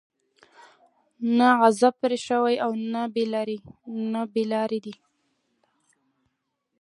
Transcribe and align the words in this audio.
نه 1.37 1.47
غضب 1.59 1.93
پرې 2.01 2.17
شوى 2.27 2.55
او 2.65 2.71
نه 4.13 4.19
بې 4.33 4.43
لاري 4.53 4.79
دي. 4.85 4.93